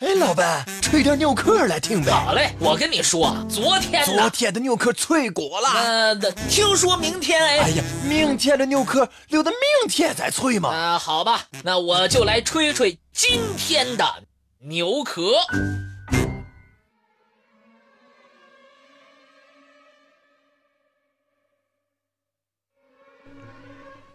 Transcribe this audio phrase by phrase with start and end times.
[0.00, 2.10] 哎，老板，吹点牛壳来听呗。
[2.10, 5.68] 好嘞，我跟你说，昨天昨天的牛壳脆果了。
[5.68, 6.14] 呃，
[6.48, 7.58] 听说明天哎。
[7.58, 10.70] 哎呀，明天的牛壳留到明天再吹嘛。
[10.70, 14.24] 啊，好吧，那我就来吹吹今天的
[14.60, 15.32] 牛壳。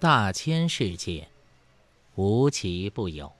[0.00, 1.28] 大千世界，
[2.14, 3.35] 无奇不有。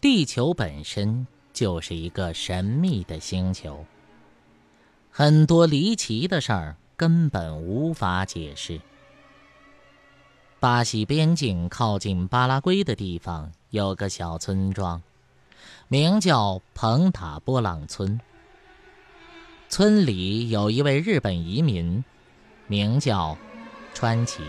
[0.00, 3.84] 地球本身就是一个神秘的星球，
[5.10, 8.80] 很多离奇的事儿根本无法解释。
[10.58, 15.02] 巴西边境靠近巴拉圭的地方有个小村庄，
[15.88, 18.18] 名叫蓬塔波朗村。
[19.68, 22.02] 村里有一位日本移民，
[22.66, 23.36] 名叫
[23.92, 24.42] 川崎。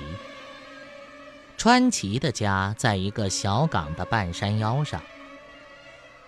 [1.57, 5.01] 川崎的家在一个小港的半山腰上，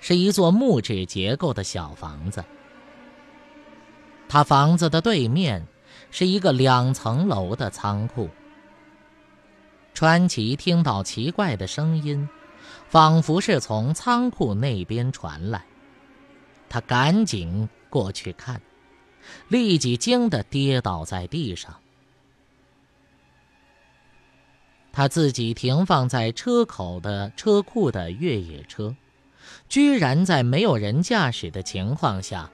[0.05, 2.43] 是一座木质结构的小房子。
[4.27, 5.65] 他房子的对面
[6.11, 8.29] 是一个两层楼的仓库。
[9.93, 12.27] 川崎听到奇怪的声音，
[12.89, 15.63] 仿佛是从仓库那边传来，
[16.67, 18.61] 他赶紧过去看，
[19.47, 21.73] 立即惊得跌倒在地上。
[24.91, 28.93] 他自己停放在车口的车库的越野车，
[29.67, 32.49] 居然在没有人驾驶的情况下，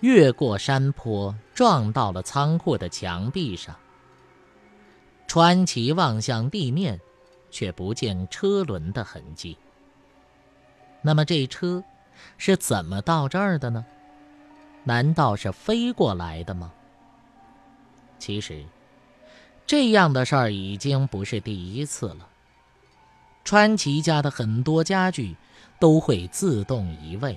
[0.00, 3.76] 越过山坡，撞到了仓库的墙壁上。
[5.26, 7.00] 川崎望向地面，
[7.50, 9.56] 却不见车轮的痕迹。
[11.02, 11.82] 那么这车
[12.36, 13.84] 是怎么到这儿的呢？
[14.84, 16.72] 难道是飞过来的吗？
[18.18, 18.64] 其实。
[19.66, 22.26] 这样的事儿已经不是第一次了。
[23.50, 25.34] 川崎家的很多家具
[25.80, 27.36] 都会自动移位。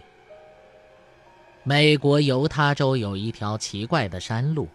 [1.63, 4.67] 美国犹他州有一条奇怪的山路，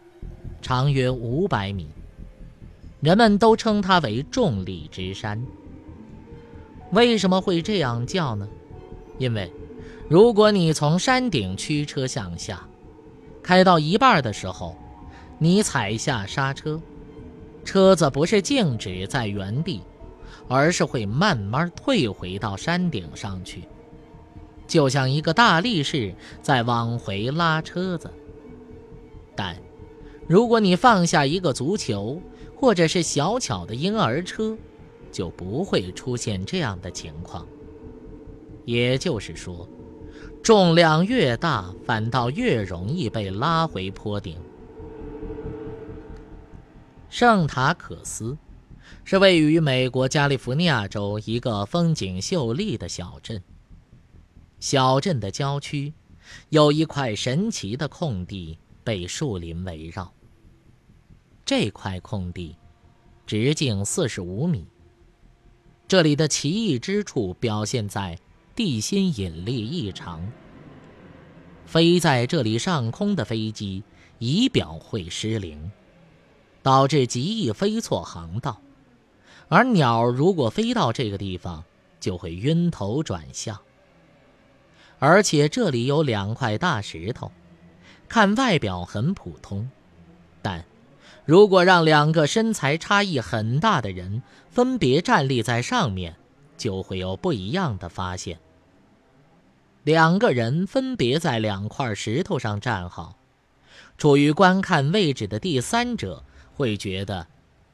[0.61, 1.87] 长约五百米，
[2.99, 5.41] 人们都称它为“重力之山”。
[6.91, 8.49] 为什么会这样叫呢？
[9.19, 9.53] 因为，
[10.09, 12.67] 如果你从山顶驱车向下，
[13.45, 14.77] 开到一半的时候，
[15.39, 16.81] 你踩下刹车。
[17.65, 19.83] 车子不是静止在原地，
[20.49, 23.65] 而是会慢慢退回到山顶上去，
[24.67, 28.11] 就像一个大力士在往回拉车子。
[29.37, 29.55] 但，
[30.27, 32.21] 如果你放下一个足球
[32.57, 34.57] 或者是小巧的婴儿车，
[35.13, 37.47] 就不会出现这样的情况。
[38.65, 39.69] 也就是说，
[40.43, 44.37] 重量越大，反倒越容易被拉回坡顶。
[47.09, 48.37] 圣塔可斯
[49.05, 53.43] 是位于美国加利福尼亚州一个风景秀丽的小镇。
[54.61, 55.93] 小镇的郊区
[56.49, 60.13] 有一块神奇的空地，被树林围绕。
[61.45, 62.57] 这块空地
[63.27, 64.67] 直径四十五米。
[65.87, 68.19] 这里的奇异之处表现在
[68.55, 70.31] 地心引力异常。
[71.65, 73.83] 飞在这里上空的飞机
[74.19, 75.71] 仪表会失灵。
[76.61, 78.61] 导致极易飞错航道，
[79.49, 81.65] 而鸟如果飞到这个地方，
[81.99, 83.59] 就会晕头转向。
[84.99, 87.31] 而且这里有两块大石头，
[88.09, 89.71] 看外表很普通，
[90.43, 90.65] 但
[91.25, 96.17] 如果让两个身材差异很大的人分别站立在上面，
[96.57, 98.39] 就会有不一样的发现。
[99.85, 103.17] 两个人分别在两块石头上站好，
[103.97, 106.23] 处于观看位置的第三者。
[106.55, 107.29] 会觉得，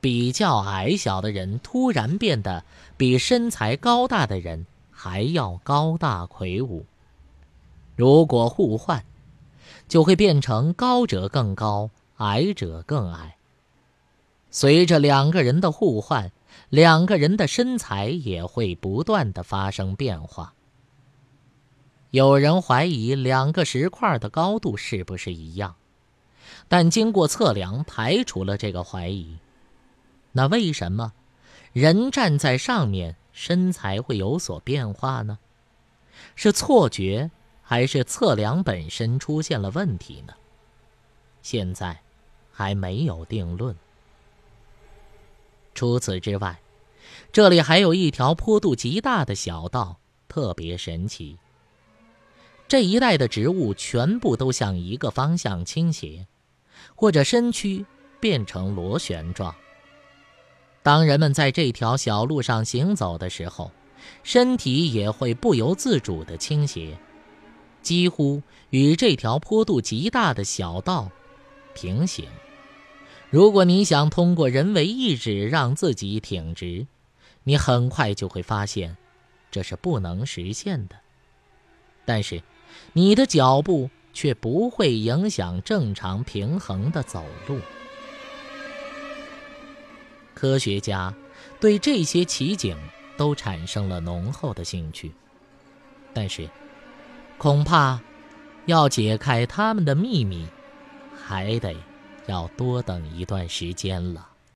[0.04, 2.62] 比较矮小的人突然变得
[2.98, 6.84] 比身材高大的人还要高大魁梧。
[7.96, 9.02] 如果互换，
[9.88, 11.88] 就会变成高者更高，
[12.18, 13.38] 矮者更矮。
[14.50, 16.30] 随着两个人的互换，
[16.68, 20.52] 两个人的身材也会不断的发生变化。
[22.10, 25.76] 有人怀疑两个石块的高度是不是一样？
[26.68, 29.38] 但经过测量，排除了这个怀疑。
[30.36, 31.12] 那为什么
[31.72, 35.38] 人站在上面身材会有所变化呢？
[36.34, 37.30] 是错觉，
[37.62, 40.34] 还是测量本身出现了问题呢？
[41.40, 42.00] 现在
[42.52, 43.74] 还没有定论。
[45.72, 46.60] 除此之外，
[47.32, 49.98] 这里还有一条坡度极大的小道，
[50.28, 51.38] 特别神奇。
[52.66, 56.26] 这一带的植物全部都向一个方向倾斜。
[56.94, 57.84] 或者身躯
[58.20, 59.54] 变成螺旋状。
[60.84, 63.72] 当人们在这条小路上行走的时候，
[64.22, 66.98] 身体也会不由自主地倾斜，
[67.80, 71.10] 几乎与这条坡度极大的小道
[71.74, 72.26] 平行。
[73.30, 76.86] 如果你想通过人为意志让自己挺直，
[77.44, 78.94] 你很快就会发现，
[79.50, 80.96] 这是不能实现的。
[82.04, 82.42] 但是，
[82.92, 87.58] 你的脚步却不会影响正常平衡的走路。
[90.34, 91.14] 科学家
[91.60, 92.76] 对这些奇景
[93.16, 95.12] 都产生了浓厚的兴趣，
[96.12, 96.48] 但是，
[97.38, 98.00] 恐怕
[98.66, 100.46] 要解开他们的秘密，
[101.16, 101.74] 还得
[102.26, 104.28] 要多等一段时间了。